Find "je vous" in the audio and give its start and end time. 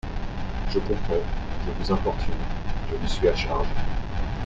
1.67-1.91, 2.89-3.07